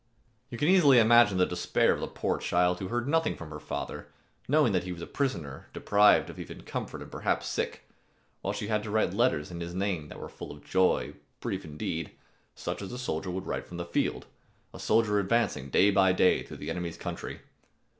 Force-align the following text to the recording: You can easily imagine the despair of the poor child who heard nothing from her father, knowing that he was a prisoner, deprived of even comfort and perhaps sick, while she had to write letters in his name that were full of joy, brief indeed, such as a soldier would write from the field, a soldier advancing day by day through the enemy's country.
You 0.49 0.57
can 0.57 0.67
easily 0.67 0.97
imagine 0.97 1.37
the 1.37 1.45
despair 1.45 1.93
of 1.93 1.99
the 1.99 2.07
poor 2.07 2.39
child 2.39 2.79
who 2.79 2.87
heard 2.87 3.07
nothing 3.07 3.35
from 3.35 3.51
her 3.51 3.59
father, 3.59 4.07
knowing 4.47 4.73
that 4.73 4.83
he 4.83 4.91
was 4.91 5.03
a 5.03 5.05
prisoner, 5.05 5.67
deprived 5.75 6.31
of 6.31 6.39
even 6.39 6.63
comfort 6.63 7.03
and 7.03 7.11
perhaps 7.11 7.45
sick, 7.45 7.87
while 8.41 8.51
she 8.51 8.65
had 8.65 8.81
to 8.81 8.89
write 8.89 9.13
letters 9.13 9.51
in 9.51 9.59
his 9.61 9.75
name 9.75 10.07
that 10.09 10.19
were 10.19 10.27
full 10.27 10.51
of 10.51 10.65
joy, 10.65 11.13
brief 11.39 11.63
indeed, 11.63 12.09
such 12.55 12.81
as 12.81 12.91
a 12.91 12.97
soldier 12.97 13.29
would 13.29 13.45
write 13.45 13.67
from 13.67 13.77
the 13.77 13.85
field, 13.85 14.25
a 14.73 14.79
soldier 14.79 15.19
advancing 15.19 15.69
day 15.69 15.91
by 15.91 16.11
day 16.13 16.41
through 16.41 16.57
the 16.57 16.71
enemy's 16.71 16.97
country. 16.97 17.41